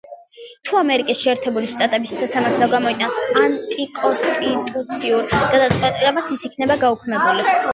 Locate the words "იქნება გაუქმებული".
6.51-7.49